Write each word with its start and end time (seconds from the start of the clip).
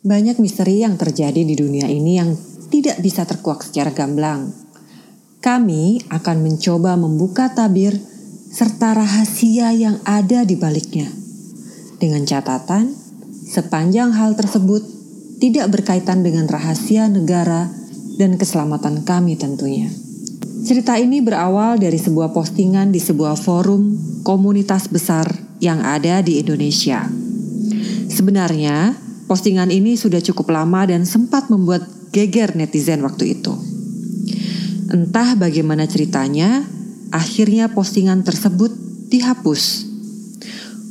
Banyak 0.00 0.40
misteri 0.40 0.80
yang 0.80 0.96
terjadi 0.96 1.44
di 1.44 1.52
dunia 1.52 1.84
ini 1.84 2.16
yang 2.16 2.32
tidak 2.72 3.04
bisa 3.04 3.28
terkuak 3.28 3.60
secara 3.60 3.92
gamblang. 3.92 4.48
Kami 5.44 6.08
akan 6.08 6.36
mencoba 6.40 6.96
membuka 6.96 7.52
tabir 7.52 8.00
serta 8.48 8.96
rahasia 8.96 9.76
yang 9.76 10.00
ada 10.08 10.48
di 10.48 10.56
baliknya. 10.56 11.04
Dengan 12.00 12.24
catatan, 12.24 12.96
sepanjang 13.44 14.16
hal 14.16 14.40
tersebut 14.40 14.80
tidak 15.36 15.68
berkaitan 15.68 16.24
dengan 16.24 16.48
rahasia 16.48 17.04
negara 17.12 17.68
dan 18.16 18.40
keselamatan 18.40 19.04
kami 19.04 19.36
tentunya. 19.36 19.92
Cerita 20.64 20.96
ini 20.96 21.20
berawal 21.20 21.76
dari 21.76 22.00
sebuah 22.00 22.32
postingan 22.32 22.88
di 22.88 23.04
sebuah 23.04 23.36
forum 23.36 24.00
komunitas 24.24 24.88
besar 24.88 25.28
yang 25.60 25.84
ada 25.84 26.24
di 26.24 26.40
Indonesia. 26.40 27.04
Sebenarnya, 28.08 29.09
Postingan 29.30 29.70
ini 29.70 29.94
sudah 29.94 30.18
cukup 30.18 30.50
lama 30.50 30.90
dan 30.90 31.06
sempat 31.06 31.54
membuat 31.54 31.86
geger 32.10 32.58
netizen 32.58 33.06
waktu 33.06 33.38
itu. 33.38 33.54
Entah 34.90 35.38
bagaimana 35.38 35.86
ceritanya, 35.86 36.66
akhirnya 37.14 37.70
postingan 37.70 38.26
tersebut 38.26 38.74
dihapus. 39.06 39.86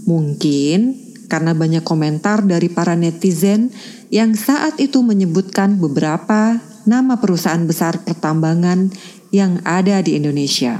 Mungkin 0.08 0.96
karena 1.28 1.52
banyak 1.52 1.84
komentar 1.84 2.48
dari 2.48 2.72
para 2.72 2.96
netizen 2.96 3.76
yang 4.08 4.32
saat 4.40 4.80
itu 4.80 5.04
menyebutkan 5.04 5.76
beberapa 5.76 6.64
nama 6.88 7.20
perusahaan 7.20 7.68
besar 7.68 8.08
pertambangan 8.08 8.88
yang 9.36 9.60
ada 9.68 10.00
di 10.00 10.16
Indonesia. 10.16 10.80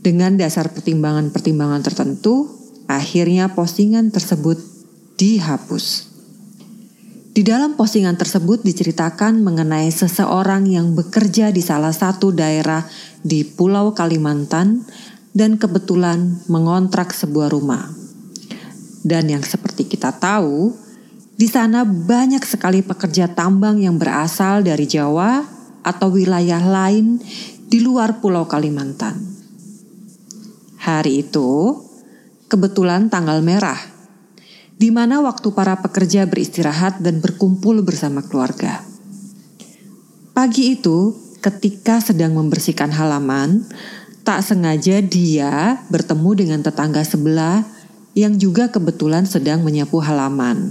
Dengan 0.00 0.40
dasar 0.40 0.72
pertimbangan-pertimbangan 0.72 1.84
tertentu, 1.84 2.48
akhirnya 2.88 3.52
postingan 3.52 4.08
tersebut 4.08 4.56
dihapus. 5.20 6.07
Di 7.38 7.46
dalam 7.46 7.78
postingan 7.78 8.18
tersebut 8.18 8.66
diceritakan 8.66 9.46
mengenai 9.46 9.86
seseorang 9.94 10.66
yang 10.66 10.98
bekerja 10.98 11.54
di 11.54 11.62
salah 11.62 11.94
satu 11.94 12.34
daerah 12.34 12.82
di 13.22 13.46
Pulau 13.46 13.94
Kalimantan 13.94 14.82
dan 15.30 15.54
kebetulan 15.54 16.42
mengontrak 16.50 17.14
sebuah 17.14 17.54
rumah. 17.54 17.94
Dan 19.06 19.30
yang 19.30 19.46
seperti 19.46 19.86
kita 19.86 20.18
tahu, 20.18 20.74
di 21.38 21.46
sana 21.46 21.86
banyak 21.86 22.42
sekali 22.42 22.82
pekerja 22.82 23.30
tambang 23.30 23.78
yang 23.78 24.02
berasal 24.02 24.66
dari 24.66 24.90
Jawa 24.90 25.38
atau 25.86 26.10
wilayah 26.10 26.66
lain 26.66 27.22
di 27.70 27.78
luar 27.78 28.18
Pulau 28.18 28.50
Kalimantan. 28.50 29.14
Hari 30.82 31.22
itu 31.22 31.78
kebetulan 32.50 33.06
tanggal 33.06 33.38
merah 33.46 33.97
di 34.78 34.94
mana 34.94 35.18
waktu 35.18 35.50
para 35.50 35.74
pekerja 35.82 36.22
beristirahat 36.30 37.02
dan 37.02 37.18
berkumpul 37.18 37.82
bersama 37.82 38.22
keluarga. 38.22 38.86
Pagi 40.30 40.78
itu, 40.78 41.18
ketika 41.42 41.98
sedang 41.98 42.38
membersihkan 42.38 42.94
halaman, 42.94 43.66
tak 44.22 44.46
sengaja 44.46 45.02
dia 45.02 45.82
bertemu 45.90 46.30
dengan 46.38 46.60
tetangga 46.62 47.02
sebelah 47.02 47.66
yang 48.14 48.38
juga 48.38 48.70
kebetulan 48.70 49.26
sedang 49.26 49.66
menyapu 49.66 49.98
halaman. 49.98 50.70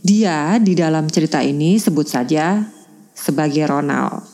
Dia 0.00 0.56
di 0.56 0.72
dalam 0.72 1.04
cerita 1.12 1.44
ini 1.44 1.76
sebut 1.76 2.08
saja 2.08 2.64
sebagai 3.12 3.68
Ronald. 3.68 4.24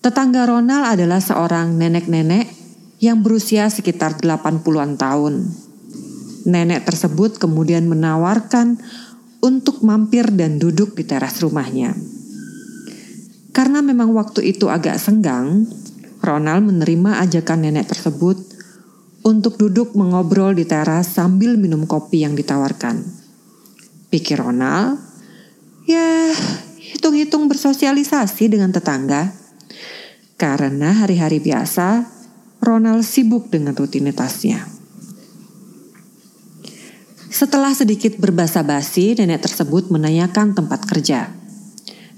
Tetangga 0.00 0.48
Ronald 0.48 0.96
adalah 0.96 1.20
seorang 1.20 1.76
nenek-nenek 1.76 2.48
yang 3.04 3.20
berusia 3.20 3.68
sekitar 3.68 4.16
80-an 4.16 4.96
tahun 4.96 5.67
nenek 6.48 6.88
tersebut 6.88 7.36
kemudian 7.36 7.84
menawarkan 7.84 8.80
untuk 9.44 9.84
mampir 9.84 10.26
dan 10.32 10.56
duduk 10.56 10.96
di 10.96 11.04
teras 11.04 11.38
rumahnya. 11.44 11.94
Karena 13.52 13.84
memang 13.84 14.16
waktu 14.16 14.54
itu 14.56 14.72
agak 14.72 14.96
senggang, 14.96 15.68
Ronald 16.24 16.66
menerima 16.66 17.22
ajakan 17.22 17.68
nenek 17.68 17.90
tersebut 17.90 18.38
untuk 19.22 19.60
duduk 19.60 19.92
mengobrol 19.94 20.54
di 20.54 20.64
teras 20.64 21.10
sambil 21.10 21.58
minum 21.58 21.84
kopi 21.84 22.22
yang 22.22 22.38
ditawarkan. 22.38 23.02
Pikir 24.08 24.40
Ronald, 24.40 24.98
ya 25.84 26.32
hitung-hitung 26.80 27.50
bersosialisasi 27.50 28.48
dengan 28.48 28.72
tetangga. 28.72 29.34
Karena 30.38 31.02
hari-hari 31.02 31.42
biasa, 31.42 32.06
Ronald 32.62 33.02
sibuk 33.02 33.50
dengan 33.50 33.74
rutinitasnya. 33.74 34.77
Setelah 37.28 37.76
sedikit 37.76 38.16
berbasa-basi, 38.16 39.12
nenek 39.20 39.44
tersebut 39.44 39.92
menanyakan 39.92 40.56
tempat 40.56 40.80
kerja. 40.88 41.28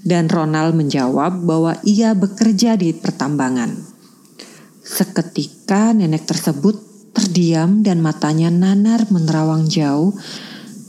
Dan 0.01 0.31
Ronald 0.31 0.73
menjawab 0.73 1.43
bahwa 1.43 1.77
ia 1.83 2.15
bekerja 2.15 2.79
di 2.79 2.95
pertambangan. 2.95 3.75
Seketika 4.81 5.91
nenek 5.91 6.25
tersebut 6.25 6.79
terdiam 7.11 7.83
dan 7.83 7.99
matanya 7.99 8.49
nanar 8.49 9.05
menerawang 9.11 9.67
jauh 9.67 10.15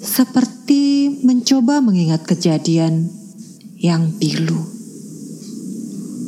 seperti 0.02 1.22
mencoba 1.22 1.82
mengingat 1.82 2.22
kejadian 2.22 3.10
yang 3.78 4.14
pilu. 4.16 4.58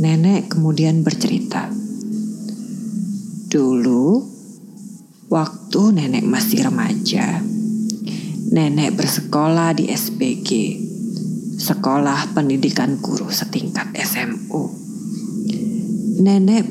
Nenek 0.02 0.50
kemudian 0.50 1.06
bercerita. 1.06 1.70
Dulu, 3.48 4.26
waktu 5.30 5.82
nenek 5.94 6.26
masih 6.26 6.66
remaja, 6.66 7.53
nenek 8.54 8.94
bersekolah 8.94 9.74
di 9.74 9.90
SPG, 9.90 10.78
Sekolah 11.58 12.30
Pendidikan 12.38 13.02
Guru 13.02 13.26
Setingkat 13.26 13.90
SMU. 13.98 14.70
Nenek 16.22 16.62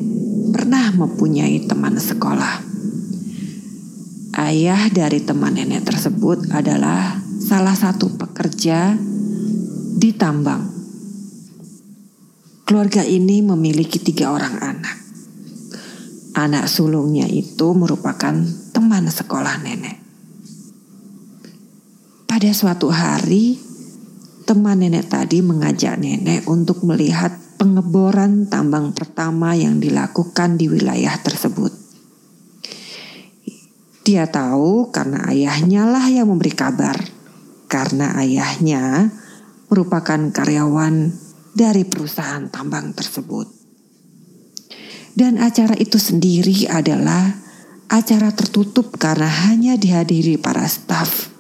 pernah 0.56 0.96
mempunyai 0.96 1.68
teman 1.68 2.00
sekolah. 2.00 2.64
Ayah 4.40 4.88
dari 4.96 5.28
teman 5.28 5.60
nenek 5.60 5.84
tersebut 5.84 6.48
adalah 6.56 7.20
salah 7.44 7.76
satu 7.76 8.16
pekerja 8.16 8.96
di 10.00 10.16
tambang. 10.16 10.64
Keluarga 12.64 13.04
ini 13.04 13.44
memiliki 13.44 14.00
tiga 14.00 14.32
orang 14.32 14.56
anak. 14.64 14.98
Anak 16.32 16.72
sulungnya 16.72 17.28
itu 17.28 17.76
merupakan 17.76 18.40
teman 18.72 19.04
sekolah 19.12 19.60
nenek. 19.60 20.03
Pada 22.34 22.50
suatu 22.50 22.90
hari, 22.90 23.62
teman 24.50 24.82
nenek 24.82 25.06
tadi 25.06 25.46
mengajak 25.46 26.02
nenek 26.02 26.50
untuk 26.50 26.82
melihat 26.82 27.30
pengeboran 27.62 28.50
tambang 28.50 28.90
pertama 28.90 29.54
yang 29.54 29.78
dilakukan 29.78 30.58
di 30.58 30.66
wilayah 30.66 31.14
tersebut. 31.22 31.70
Dia 34.02 34.26
tahu 34.34 34.90
karena 34.90 35.30
ayahnya 35.30 35.86
lah 35.86 36.10
yang 36.10 36.26
memberi 36.26 36.58
kabar, 36.58 36.98
karena 37.70 38.18
ayahnya 38.18 39.14
merupakan 39.70 40.34
karyawan 40.34 41.14
dari 41.54 41.86
perusahaan 41.86 42.50
tambang 42.50 42.98
tersebut. 42.98 43.46
Dan 45.14 45.38
acara 45.38 45.78
itu 45.78 46.02
sendiri 46.02 46.66
adalah 46.66 47.38
acara 47.94 48.34
tertutup 48.34 48.98
karena 48.98 49.30
hanya 49.30 49.78
dihadiri 49.78 50.42
para 50.42 50.66
staf 50.66 51.33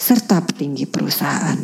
serta 0.00 0.40
petinggi 0.40 0.88
perusahaan. 0.88 1.60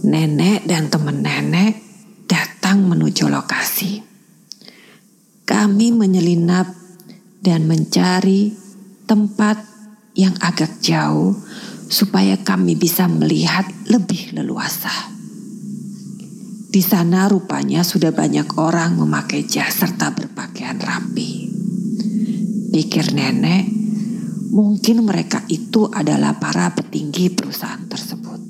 Nenek 0.00 0.64
dan 0.64 0.88
teman 0.88 1.20
nenek 1.20 1.76
datang 2.24 2.88
menuju 2.88 3.28
lokasi. 3.28 4.00
Kami 5.44 5.92
menyelinap 5.92 6.72
dan 7.44 7.68
mencari 7.68 8.56
tempat 9.04 9.60
yang 10.16 10.32
agak 10.40 10.80
jauh 10.80 11.36
supaya 11.92 12.40
kami 12.40 12.80
bisa 12.80 13.04
melihat 13.10 13.68
lebih 13.92 14.32
leluasa. 14.32 15.12
Di 16.70 16.80
sana 16.86 17.26
rupanya 17.26 17.82
sudah 17.82 18.14
banyak 18.14 18.46
orang 18.56 18.96
memakai 18.96 19.42
jas 19.42 19.82
serta 19.82 20.14
berpakaian 20.14 20.78
rapi. 20.78 21.50
Pikir 22.70 23.10
nenek, 23.10 23.79
Mungkin 24.50 25.06
mereka 25.06 25.46
itu 25.46 25.86
adalah 25.94 26.34
para 26.42 26.74
petinggi 26.74 27.30
perusahaan 27.30 27.86
tersebut. 27.86 28.42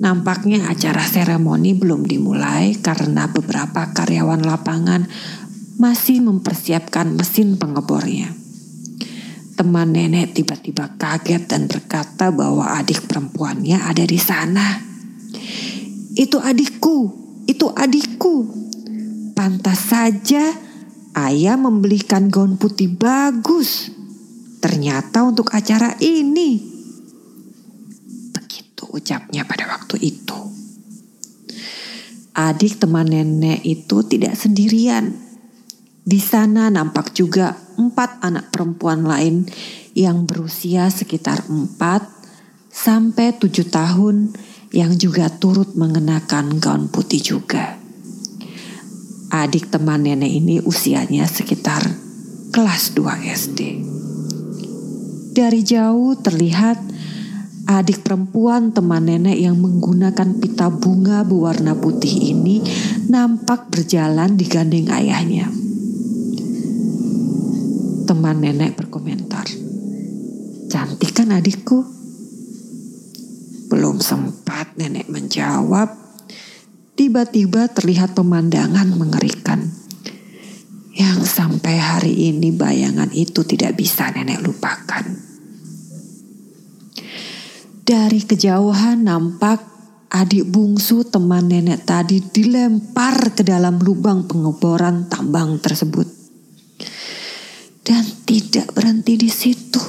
Nampaknya 0.00 0.64
acara 0.72 1.04
seremoni 1.04 1.76
belum 1.76 2.08
dimulai 2.08 2.72
karena 2.80 3.28
beberapa 3.28 3.92
karyawan 3.92 4.40
lapangan 4.48 5.04
masih 5.76 6.24
mempersiapkan 6.24 7.12
mesin 7.12 7.60
pengebornya. 7.60 8.32
Teman 9.60 9.92
nenek 9.92 10.32
tiba-tiba 10.32 10.96
kaget 10.96 11.44
dan 11.44 11.68
berkata 11.68 12.32
bahwa 12.32 12.80
adik 12.80 13.04
perempuannya 13.04 13.76
ada 13.84 14.08
di 14.08 14.16
sana. 14.16 14.80
Itu 16.16 16.40
adikku, 16.40 17.12
itu 17.44 17.68
adikku. 17.68 18.56
Pantas 19.36 19.92
saja 19.92 20.48
ayah 21.28 21.60
membelikan 21.60 22.32
gaun 22.32 22.56
putih 22.56 22.88
bagus 22.94 23.97
ternyata 24.68 25.24
untuk 25.24 25.48
acara 25.56 25.96
ini. 26.04 26.60
Begitu 28.36 28.84
ucapnya 28.92 29.48
pada 29.48 29.64
waktu 29.64 29.96
itu. 30.04 30.36
Adik 32.36 32.76
teman 32.76 33.08
nenek 33.08 33.64
itu 33.64 34.04
tidak 34.04 34.36
sendirian. 34.36 35.16
Di 36.04 36.20
sana 36.20 36.68
nampak 36.68 37.16
juga 37.16 37.56
empat 37.80 38.20
anak 38.20 38.52
perempuan 38.52 39.08
lain 39.08 39.48
yang 39.96 40.28
berusia 40.28 40.92
sekitar 40.92 41.48
empat 41.48 42.04
sampai 42.68 43.40
tujuh 43.40 43.72
tahun 43.72 44.36
yang 44.70 45.00
juga 45.00 45.32
turut 45.32 45.72
mengenakan 45.80 46.60
gaun 46.60 46.92
putih 46.92 47.24
juga. 47.24 47.80
Adik 49.32 49.72
teman 49.72 50.04
nenek 50.04 50.28
ini 50.28 50.60
usianya 50.60 51.24
sekitar 51.24 51.84
kelas 52.52 52.96
2 52.96 53.28
SD. 53.28 53.60
Dari 55.38 55.62
jauh 55.62 56.18
terlihat 56.18 56.82
adik 57.70 58.02
perempuan 58.02 58.74
teman 58.74 59.06
nenek 59.06 59.38
yang 59.38 59.54
menggunakan 59.54 60.34
pita 60.42 60.66
bunga 60.66 61.22
berwarna 61.22 61.78
putih 61.78 62.34
ini 62.34 62.58
nampak 63.06 63.70
berjalan 63.70 64.34
digandeng 64.34 64.90
ayahnya. 64.90 65.46
Teman 68.02 68.42
nenek 68.42 68.82
berkomentar, 68.82 69.46
"Cantik 70.74 71.14
kan 71.14 71.30
adikku?" 71.30 71.86
Belum 73.70 74.02
sempat 74.02 74.74
nenek 74.74 75.06
menjawab, 75.06 75.94
tiba-tiba 76.98 77.70
terlihat 77.70 78.10
pemandangan 78.18 78.90
mengerikan. 78.90 79.70
Yang 80.98 81.30
sampai 81.30 81.78
hari 81.78 82.34
ini 82.34 82.50
bayangan 82.50 83.14
itu 83.14 83.46
tidak 83.46 83.78
bisa 83.78 84.10
nenek 84.10 84.42
lupakan. 84.42 85.27
Dari 87.88 88.20
kejauhan 88.20 89.08
nampak 89.08 89.64
adik 90.12 90.44
bungsu 90.52 91.08
teman 91.08 91.48
nenek 91.48 91.88
tadi 91.88 92.20
dilempar 92.20 93.32
ke 93.32 93.40
dalam 93.40 93.80
lubang 93.80 94.28
pengeboran 94.28 95.08
tambang 95.08 95.56
tersebut. 95.56 96.04
Dan 97.80 98.04
tidak 98.28 98.76
berhenti 98.76 99.16
di 99.16 99.32
situ. 99.32 99.80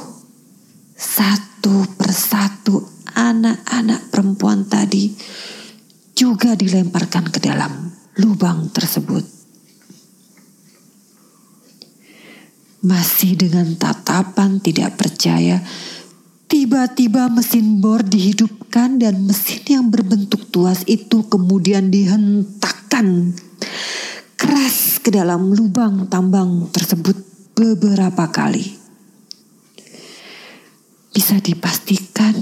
Satu 0.96 1.84
persatu 2.00 3.04
anak-anak 3.19 4.07
perempuan 4.07 4.63
tadi 4.72 5.12
juga 6.16 6.56
dilemparkan 6.56 7.28
ke 7.28 7.44
dalam 7.44 7.92
lubang 8.16 8.72
tersebut. 8.72 9.28
Masih 12.80 13.36
dengan 13.36 13.75
tatapan 13.75 14.63
tidak 14.63 14.95
percaya, 14.95 15.60
Tiba-tiba 16.50 17.30
mesin 17.30 17.78
bor 17.78 18.01
dihidupkan 18.01 18.98
dan 18.98 19.22
mesin 19.22 19.62
yang 19.69 19.94
berbentuk 19.94 20.50
tuas 20.50 20.81
itu 20.90 21.22
kemudian 21.30 21.94
dihentakkan 21.94 23.38
keras 24.34 24.98
ke 24.98 25.13
dalam 25.13 25.54
lubang 25.54 26.10
tambang 26.10 26.66
tersebut 26.74 27.13
beberapa 27.54 28.34
kali. 28.34 28.66
Bisa 31.13 31.38
dipastikan 31.38 32.34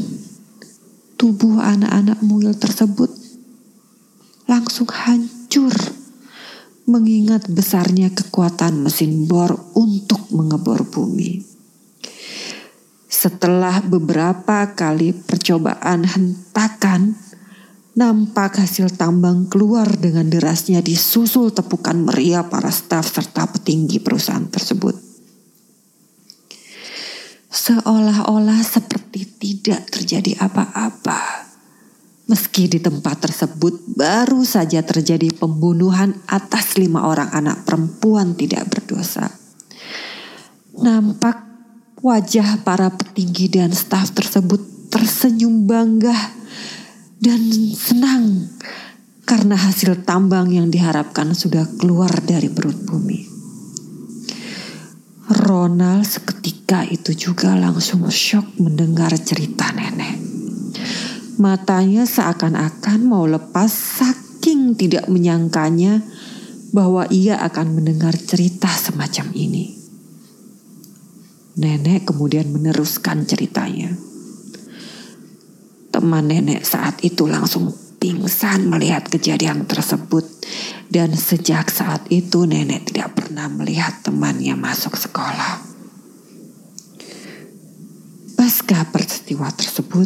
tubuh 1.20 1.60
anak-anak 1.60 2.24
mungil 2.24 2.56
tersebut 2.56 3.12
langsung 4.48 4.88
hancur 4.88 5.76
mengingat 6.88 7.52
besarnya 7.52 8.08
kekuatan 8.16 8.88
mesin 8.88 9.28
bor 9.28 9.52
untuk 9.76 10.32
mengebor 10.32 10.88
bumi. 10.88 11.47
Setelah 13.28 13.84
beberapa 13.84 14.72
kali 14.72 15.12
percobaan 15.12 16.08
hentakan, 16.08 17.12
nampak 18.00 18.64
hasil 18.64 18.96
tambang 18.96 19.52
keluar 19.52 19.84
dengan 20.00 20.32
derasnya 20.32 20.80
disusul 20.80 21.52
tepukan 21.52 22.08
meriah 22.08 22.48
para 22.48 22.72
staf 22.72 23.12
serta 23.12 23.52
petinggi 23.52 24.00
perusahaan 24.00 24.48
tersebut. 24.48 24.96
Seolah-olah 27.52 28.64
seperti 28.64 29.28
tidak 29.36 29.92
terjadi 29.92 30.48
apa-apa. 30.48 31.52
Meski 32.32 32.72
di 32.72 32.80
tempat 32.80 33.28
tersebut 33.28 33.92
baru 33.92 34.48
saja 34.48 34.80
terjadi 34.88 35.36
pembunuhan 35.36 36.16
atas 36.32 36.80
lima 36.80 37.04
orang 37.04 37.28
anak 37.36 37.68
perempuan 37.68 38.40
tidak 38.40 38.72
berdosa. 38.72 39.28
Nampak 40.80 41.47
Wajah 41.98 42.62
para 42.62 42.94
petinggi 42.94 43.50
dan 43.50 43.74
staf 43.74 44.14
tersebut 44.14 44.62
tersenyum 44.94 45.66
bangga 45.66 46.14
dan 47.18 47.42
senang 47.74 48.54
karena 49.26 49.58
hasil 49.58 50.06
tambang 50.06 50.54
yang 50.54 50.70
diharapkan 50.70 51.34
sudah 51.34 51.66
keluar 51.82 52.14
dari 52.22 52.54
perut 52.54 52.78
bumi. 52.86 53.26
Ronald 55.42 56.06
seketika 56.06 56.86
itu 56.86 57.18
juga 57.18 57.58
langsung 57.58 58.06
shock 58.14 58.62
mendengar 58.62 59.18
cerita 59.18 59.74
nenek. 59.74 60.22
Matanya 61.42 62.06
seakan-akan 62.06 63.10
mau 63.10 63.26
lepas 63.26 63.74
saking 63.74 64.78
tidak 64.78 65.10
menyangkanya 65.10 66.06
bahwa 66.70 67.10
ia 67.10 67.42
akan 67.42 67.82
mendengar 67.82 68.14
cerita 68.14 68.70
semacam 68.70 69.34
ini. 69.34 69.87
Nenek 71.58 72.06
kemudian 72.14 72.54
meneruskan 72.54 73.26
ceritanya. 73.26 73.90
Teman 75.90 76.30
nenek 76.30 76.62
saat 76.62 77.02
itu 77.02 77.26
langsung 77.26 77.74
pingsan 77.98 78.70
melihat 78.70 79.10
kejadian 79.10 79.66
tersebut 79.66 80.22
dan 80.94 81.18
sejak 81.18 81.74
saat 81.74 82.06
itu 82.14 82.46
nenek 82.46 82.94
tidak 82.94 83.18
pernah 83.18 83.50
melihat 83.50 84.06
temannya 84.06 84.54
masuk 84.54 84.94
sekolah. 84.94 85.66
Pasca 88.38 88.86
peristiwa 88.94 89.50
tersebut, 89.50 90.06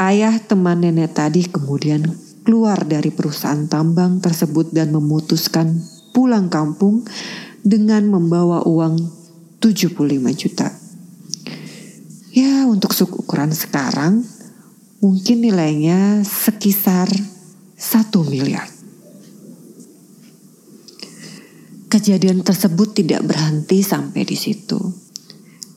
ayah 0.00 0.40
teman 0.40 0.80
nenek 0.80 1.12
tadi 1.12 1.44
kemudian 1.52 2.00
keluar 2.48 2.80
dari 2.88 3.12
perusahaan 3.12 3.68
tambang 3.68 4.24
tersebut 4.24 4.72
dan 4.72 4.88
memutuskan 4.88 5.84
pulang 6.16 6.48
kampung 6.48 7.04
dengan 7.60 8.08
membawa 8.08 8.64
uang 8.64 9.25
75 9.60 9.96
juta. 10.36 10.68
Ya 12.36 12.68
untuk 12.68 12.92
ukuran 12.92 13.48
sekarang 13.56 14.20
mungkin 15.00 15.40
nilainya 15.40 16.20
sekisar 16.20 17.08
1 17.08 18.12
miliar. 18.28 18.68
Kejadian 21.86 22.44
tersebut 22.44 22.92
tidak 22.92 23.24
berhenti 23.24 23.80
sampai 23.80 24.28
di 24.28 24.36
situ. 24.36 24.76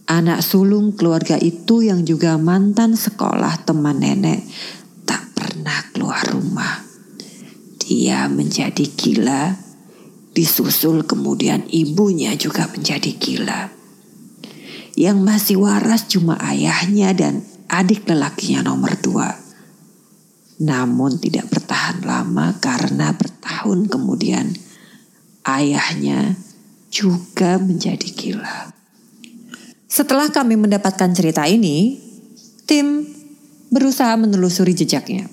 Anak 0.09 0.41
sulung 0.41 0.97
keluarga 0.97 1.37
itu 1.37 1.85
yang 1.85 2.03
juga 2.03 2.35
mantan 2.35 2.97
sekolah 2.97 3.61
teman 3.63 4.01
nenek 4.01 4.41
tak 5.05 5.31
pernah 5.37 5.79
keluar 5.93 6.19
rumah. 6.33 6.81
Dia 7.79 8.25
menjadi 8.27 8.83
gila 8.89 9.68
Disusul 10.39 11.03
kemudian 11.03 11.67
ibunya 11.67 12.31
juga 12.39 12.63
menjadi 12.71 13.11
gila. 13.11 13.75
Yang 14.95 15.17
masih 15.19 15.55
waras 15.59 16.07
cuma 16.07 16.39
ayahnya 16.39 17.11
dan 17.11 17.43
adik 17.67 18.07
lelakinya 18.07 18.71
nomor 18.71 18.95
dua. 19.03 19.35
Namun 20.63 21.19
tidak 21.19 21.51
bertahan 21.51 22.07
lama 22.07 22.55
karena 22.63 23.11
bertahun 23.11 23.91
kemudian 23.91 24.55
ayahnya 25.43 26.39
juga 26.87 27.59
menjadi 27.59 28.07
gila. 28.07 28.71
Setelah 29.91 30.31
kami 30.31 30.55
mendapatkan 30.55 31.11
cerita 31.11 31.51
ini, 31.51 31.99
tim 32.63 33.03
berusaha 33.75 34.15
menelusuri 34.15 34.71
jejaknya. 34.71 35.27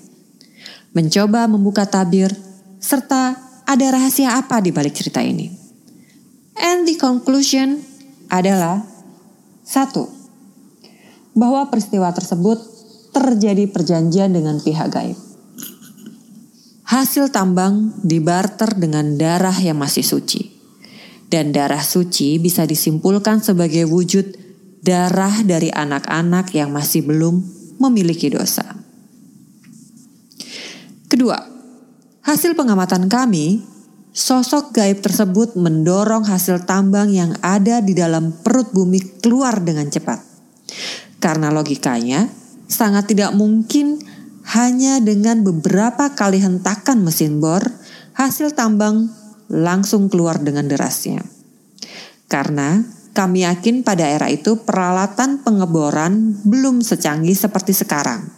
Mencoba 0.91 1.47
membuka 1.47 1.87
tabir 1.87 2.35
serta 2.83 3.46
ada 3.67 3.85
rahasia 3.91 4.39
apa 4.39 4.63
di 4.63 4.71
balik 4.71 4.95
cerita 4.95 5.19
ini? 5.19 5.51
And 6.55 6.87
the 6.87 6.95
conclusion 6.95 7.83
adalah 8.31 8.87
satu, 9.67 10.07
bahwa 11.35 11.67
peristiwa 11.67 12.09
tersebut 12.15 12.57
terjadi 13.11 13.67
perjanjian 13.67 14.31
dengan 14.31 14.63
pihak 14.63 14.87
gaib. 14.87 15.19
Hasil 16.87 17.27
tambang 17.35 17.91
dibarter 18.07 18.71
dengan 18.79 19.19
darah 19.19 19.59
yang 19.59 19.75
masih 19.75 20.07
suci. 20.07 20.55
Dan 21.27 21.51
darah 21.51 21.83
suci 21.83 22.39
bisa 22.39 22.63
disimpulkan 22.63 23.43
sebagai 23.43 23.83
wujud 23.83 24.23
darah 24.79 25.43
dari 25.43 25.67
anak-anak 25.67 26.55
yang 26.55 26.71
masih 26.71 27.03
belum 27.03 27.43
memiliki 27.83 28.31
dosa. 28.31 28.63
Kedua, 31.11 31.56
Hasil 32.27 32.59
pengamatan 32.59 33.07
kami, 33.07 33.63
sosok 34.11 34.75
gaib 34.75 34.99
tersebut 34.99 35.55
mendorong 35.55 36.27
hasil 36.27 36.67
tambang 36.67 37.07
yang 37.07 37.31
ada 37.39 37.79
di 37.79 37.95
dalam 37.95 38.35
perut 38.43 38.67
bumi 38.75 39.23
keluar 39.23 39.63
dengan 39.63 39.87
cepat. 39.87 40.19
Karena 41.23 41.55
logikanya, 41.55 42.27
sangat 42.67 43.15
tidak 43.15 43.31
mungkin 43.31 44.03
hanya 44.43 44.99
dengan 44.99 45.39
beberapa 45.39 46.11
kali 46.19 46.43
hentakan 46.43 47.07
mesin 47.07 47.39
bor, 47.39 47.63
hasil 48.19 48.51
tambang 48.59 49.07
langsung 49.47 50.11
keluar 50.11 50.35
dengan 50.43 50.67
derasnya. 50.67 51.23
Karena 52.27 52.83
kami 53.15 53.47
yakin 53.47 53.87
pada 53.87 54.03
era 54.03 54.27
itu 54.27 54.67
peralatan 54.67 55.47
pengeboran 55.47 56.43
belum 56.43 56.83
secanggih 56.83 57.39
seperti 57.39 57.71
sekarang. 57.71 58.35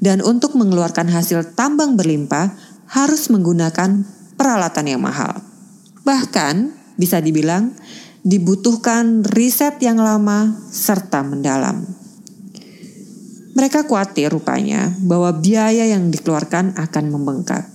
Dan 0.00 0.24
untuk 0.24 0.56
mengeluarkan 0.56 1.12
hasil 1.12 1.52
tambang 1.52 2.00
berlimpah 2.00 2.69
harus 2.90 3.30
menggunakan 3.30 4.02
peralatan 4.34 4.86
yang 4.90 5.02
mahal. 5.02 5.38
Bahkan 6.02 6.74
bisa 6.98 7.22
dibilang 7.22 7.70
dibutuhkan 8.26 9.24
riset 9.24 9.80
yang 9.80 10.02
lama 10.02 10.52
serta 10.68 11.22
mendalam. 11.24 11.86
Mereka 13.54 13.86
khawatir 13.86 14.30
rupanya 14.30 14.90
bahwa 15.02 15.34
biaya 15.36 15.86
yang 15.86 16.10
dikeluarkan 16.10 16.78
akan 16.78 17.04
membengkak. 17.10 17.66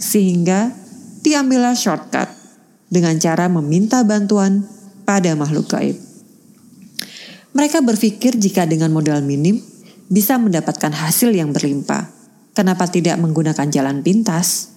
Sehingga 0.00 0.72
diambillah 1.20 1.76
shortcut 1.76 2.28
dengan 2.90 3.14
cara 3.20 3.46
meminta 3.46 4.02
bantuan 4.02 4.66
pada 5.06 5.32
makhluk 5.38 5.70
gaib. 5.70 5.96
Mereka 7.50 7.82
berpikir 7.82 8.38
jika 8.38 8.66
dengan 8.66 8.94
modal 8.94 9.22
minim 9.26 9.58
bisa 10.10 10.38
mendapatkan 10.38 10.90
hasil 10.90 11.30
yang 11.34 11.54
berlimpah. 11.54 12.19
Kenapa 12.60 12.84
tidak 12.92 13.16
menggunakan 13.16 13.72
jalan 13.72 14.04
pintas? 14.04 14.68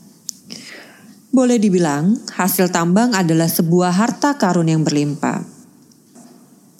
Boleh 1.36 1.60
dibilang, 1.60 2.16
hasil 2.32 2.72
tambang 2.72 3.12
adalah 3.12 3.52
sebuah 3.52 3.92
harta 3.92 4.40
karun 4.40 4.72
yang 4.72 4.88
berlimpah. 4.88 5.44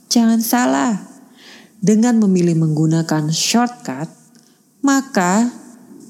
Jangan 0.08 0.40
salah, 0.40 1.04
dengan 1.84 2.24
memilih 2.24 2.56
menggunakan 2.56 3.36
shortcut, 3.36 4.08
maka 4.80 5.52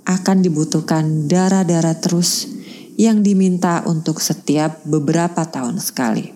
akan 0.06 0.46
dibutuhkan 0.46 1.26
darah-darah 1.26 1.98
terus 1.98 2.46
yang 2.94 3.26
diminta 3.26 3.82
untuk 3.90 4.22
setiap 4.22 4.86
beberapa 4.86 5.42
tahun 5.50 5.82
sekali. 5.82 6.30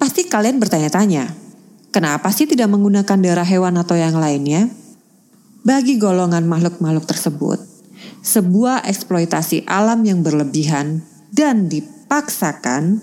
Pasti 0.00 0.24
kalian 0.32 0.56
bertanya-tanya, 0.56 1.42
Kenapa 1.92 2.32
sih 2.32 2.48
tidak 2.48 2.72
menggunakan 2.72 3.20
darah 3.20 3.44
hewan 3.44 3.76
atau 3.76 4.00
yang 4.00 4.16
lainnya? 4.16 4.72
Bagi 5.62 5.94
golongan 5.94 6.42
makhluk-makhluk 6.50 7.06
tersebut, 7.06 7.62
sebuah 8.26 8.82
eksploitasi 8.86 9.62
alam 9.70 10.02
yang 10.02 10.26
berlebihan 10.26 11.06
dan 11.30 11.70
dipaksakan 11.70 12.98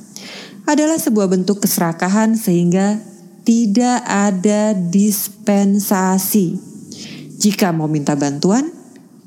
adalah 0.68 1.00
sebuah 1.00 1.32
bentuk 1.32 1.64
keserakahan 1.64 2.36
sehingga 2.36 3.00
tidak 3.48 4.04
ada 4.04 4.76
dispensasi. 4.76 6.60
Jika 7.40 7.72
mau 7.72 7.88
minta 7.88 8.20
bantuan, 8.20 8.68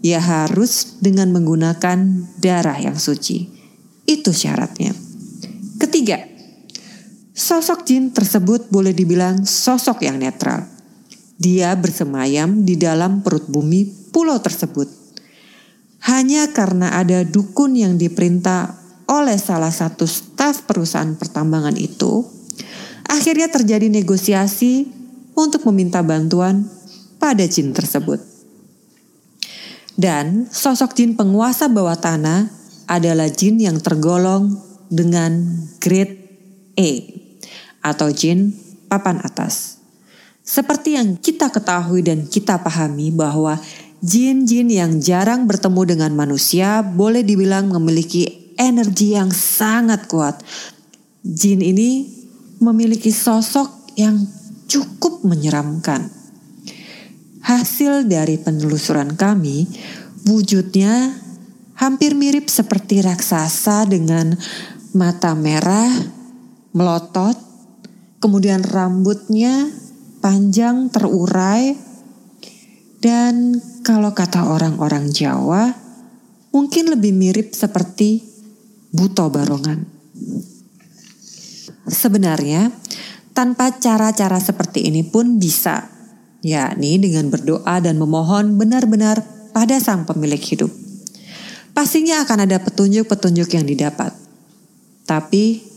ya 0.05 0.21
harus 0.21 1.01
dengan 1.01 1.33
menggunakan 1.33 2.29
darah 2.37 2.77
yang 2.77 3.01
suci. 3.01 3.49
Itu 4.05 4.37
syaratnya. 4.37 4.93
Ketiga, 5.81 6.33
Sosok 7.33 7.89
jin 7.89 8.13
tersebut 8.13 8.69
boleh 8.69 8.93
dibilang 8.93 9.49
sosok 9.49 10.05
yang 10.05 10.21
netral. 10.21 10.69
Dia 11.43 11.75
bersemayam 11.75 12.63
di 12.63 12.79
dalam 12.79 13.27
perut 13.27 13.51
bumi 13.51 14.15
pulau 14.15 14.39
tersebut. 14.39 14.87
Hanya 16.07 16.55
karena 16.55 16.95
ada 16.95 17.27
dukun 17.27 17.75
yang 17.75 17.99
diperintah 17.99 18.79
oleh 19.11 19.35
salah 19.43 19.75
satu 19.75 20.07
staf 20.07 20.71
perusahaan 20.71 21.19
pertambangan 21.19 21.75
itu, 21.75 22.23
akhirnya 23.11 23.51
terjadi 23.51 23.91
negosiasi 23.91 24.87
untuk 25.35 25.67
meminta 25.67 25.99
bantuan 26.07 26.71
pada 27.19 27.43
jin 27.51 27.75
tersebut. 27.75 28.23
Dan 29.99 30.47
sosok 30.47 30.95
jin 30.95 31.19
penguasa 31.19 31.67
bawah 31.67 31.99
tanah 31.99 32.49
adalah 32.87 33.29
jin 33.29 33.59
yang 33.59 33.83
tergolong 33.83 34.63
dengan 34.89 35.43
grade 35.83 36.23
E 36.79 36.91
atau 37.85 38.09
jin 38.15 38.57
papan 38.89 39.21
atas. 39.21 39.82
Seperti 40.43 40.99
yang 40.99 41.15
kita 41.23 41.55
ketahui 41.55 42.03
dan 42.03 42.27
kita 42.27 42.59
pahami 42.59 43.15
bahwa 43.15 43.63
jin-jin 44.03 44.67
yang 44.67 44.99
jarang 44.99 45.47
bertemu 45.47 45.95
dengan 45.95 46.13
manusia 46.19 46.83
boleh 46.83 47.23
dibilang 47.23 47.71
memiliki 47.71 48.55
energi 48.59 49.15
yang 49.15 49.31
sangat 49.31 50.11
kuat. 50.11 50.43
Jin 51.23 51.63
ini 51.63 52.11
memiliki 52.59 53.15
sosok 53.15 53.95
yang 53.95 54.19
cukup 54.67 55.23
menyeramkan. 55.23 56.11
Hasil 57.43 58.11
dari 58.11 58.39
penelusuran 58.39 59.15
kami, 59.15 59.67
wujudnya 60.27 61.15
hampir 61.79 62.15
mirip 62.19 62.51
seperti 62.51 63.03
raksasa 63.03 63.87
dengan 63.87 64.35
mata 64.95 65.35
merah, 65.35 65.91
melotot, 66.75 67.35
kemudian 68.23 68.63
rambutnya 68.63 69.82
panjang 70.23 70.89
terurai 70.89 71.75
dan 73.03 73.59
kalau 73.83 74.15
kata 74.15 74.47
orang-orang 74.47 75.11
Jawa 75.11 75.75
mungkin 76.55 76.95
lebih 76.95 77.11
mirip 77.11 77.51
seperti 77.51 78.23
buto 78.95 79.27
barongan. 79.27 79.83
Sebenarnya 81.91 82.71
tanpa 83.35 83.75
cara-cara 83.83 84.39
seperti 84.39 84.87
ini 84.87 85.03
pun 85.03 85.43
bisa, 85.43 85.91
yakni 86.47 87.03
dengan 87.03 87.27
berdoa 87.27 87.83
dan 87.83 87.99
memohon 87.99 88.55
benar-benar 88.55 89.27
pada 89.51 89.83
sang 89.83 90.07
pemilik 90.07 90.39
hidup. 90.39 90.71
Pastinya 91.75 92.23
akan 92.23 92.47
ada 92.47 92.63
petunjuk-petunjuk 92.63 93.49
yang 93.59 93.67
didapat. 93.67 94.15
Tapi 95.09 95.72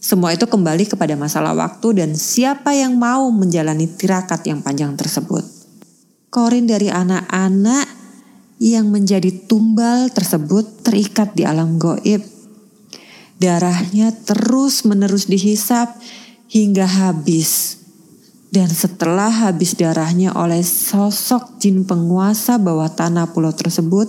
semua 0.00 0.32
itu 0.32 0.48
kembali 0.48 0.88
kepada 0.88 1.12
masalah 1.12 1.52
waktu 1.52 2.00
dan 2.00 2.16
siapa 2.16 2.72
yang 2.72 2.96
mau 2.96 3.28
menjalani 3.28 3.84
tirakat 3.84 4.48
yang 4.48 4.64
panjang 4.64 4.96
tersebut. 4.96 5.44
Korin 6.32 6.64
dari 6.64 6.88
anak-anak 6.88 7.84
yang 8.56 8.88
menjadi 8.88 9.28
tumbal 9.44 10.08
tersebut 10.08 10.80
terikat 10.80 11.36
di 11.36 11.44
alam 11.44 11.76
goib. 11.76 12.24
Darahnya 13.36 14.16
terus 14.24 14.88
menerus 14.88 15.28
dihisap 15.28 15.92
hingga 16.48 16.88
habis. 16.88 17.76
Dan 18.48 18.72
setelah 18.72 19.28
habis 19.28 19.76
darahnya 19.76 20.32
oleh 20.32 20.64
sosok 20.64 21.60
jin 21.60 21.84
penguasa 21.84 22.56
bawah 22.56 22.88
tanah 22.88 23.36
pulau 23.36 23.52
tersebut, 23.52 24.08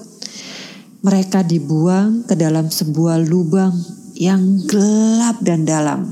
mereka 1.03 1.43
dibuang 1.43 2.23
ke 2.23 2.33
dalam 2.39 2.71
sebuah 2.71 3.19
lubang 3.21 4.00
yang 4.21 4.61
gelap 4.69 5.41
dan 5.41 5.65
dalam. 5.65 6.05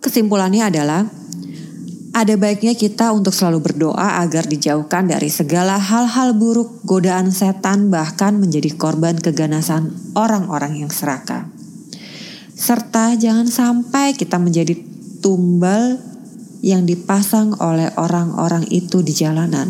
Kesimpulannya 0.00 0.64
adalah 0.64 1.04
ada 2.16 2.34
baiknya 2.40 2.72
kita 2.72 3.12
untuk 3.12 3.36
selalu 3.36 3.60
berdoa 3.60 4.24
agar 4.24 4.48
dijauhkan 4.48 5.12
dari 5.12 5.28
segala 5.28 5.76
hal-hal 5.76 6.32
buruk, 6.32 6.80
godaan 6.88 7.28
setan, 7.28 7.92
bahkan 7.92 8.40
menjadi 8.40 8.72
korban 8.80 9.20
keganasan 9.20 9.92
orang-orang 10.16 10.80
yang 10.80 10.88
serakah. 10.88 11.52
Serta 12.54 13.12
jangan 13.18 13.50
sampai 13.50 14.16
kita 14.16 14.40
menjadi 14.40 14.78
tumbal 15.20 16.00
yang 16.64 16.88
dipasang 16.88 17.60
oleh 17.60 17.92
orang-orang 18.00 18.64
itu 18.72 19.04
di 19.04 19.12
jalanan. 19.12 19.68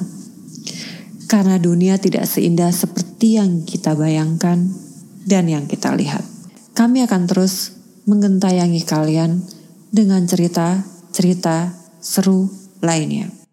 Karena 1.26 1.59
dunia 1.59 1.99
tidak 1.99 2.28
seindah 2.28 2.71
seperti 2.71 3.40
yang 3.40 3.66
kita 3.66 3.99
bayangkan 3.99 4.69
dan 5.25 5.49
yang 5.50 5.64
kita 5.66 5.90
lihat. 5.97 6.34
Kami 6.75 7.07
akan 7.07 7.23
terus 7.31 7.71
menggentayangi 8.11 8.83
kalian 8.83 9.47
dengan 9.95 10.26
cerita-cerita 10.26 11.71
seru 12.02 12.50
lainnya. 12.83 13.44